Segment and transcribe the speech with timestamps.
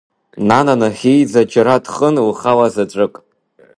[0.47, 3.13] Нана нахьхьиӡа џьара дхын, лхала заҵәык.